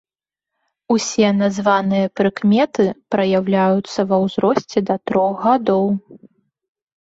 Усе 0.95 1.27
названыя 1.41 2.13
прыкметы 2.21 2.87
праяўляюцца 3.17 3.99
ва 4.13 4.17
ўзросце 4.25 4.77
да 4.91 4.95
трох 5.13 5.33
гадоў. 5.47 5.85